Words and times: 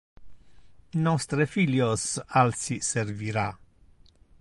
Nostre 1.09 1.47
filios 1.57 2.07
alsi 2.43 2.81
servira. 2.91 3.47